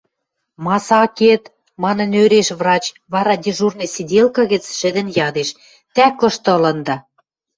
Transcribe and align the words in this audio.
—Масакет!— 0.65 1.43
манын 1.83 2.09
ӧреш 2.23 2.47
врач, 2.59 2.85
вара 3.13 3.35
дежурный 3.45 3.89
сиделка 3.95 4.41
гӹц 4.51 4.65
шӹдӹн 4.79 5.07
ядеш:— 5.27 5.49
Тӓ 5.95 6.07
кышты 6.19 6.49
ылында? 6.57 6.95